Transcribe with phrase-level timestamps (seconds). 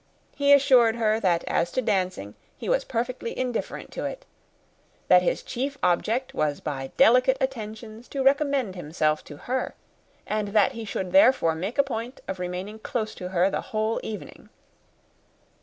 [0.35, 4.25] He assured her that, as to dancing, he was perfectly indifferent to it;
[5.09, 9.75] that his chief object was, by delicate attentions, to recommend himself to her;
[10.25, 13.99] and that he should therefore make a point of remaining close to her the whole
[14.01, 14.49] evening.